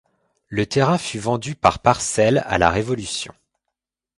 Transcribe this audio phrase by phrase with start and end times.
[0.47, 3.35] Le terrain fut vendu par parcelles à la Révolution.